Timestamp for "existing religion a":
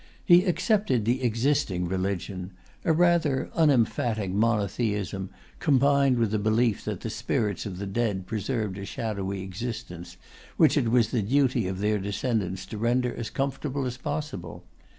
1.21-2.91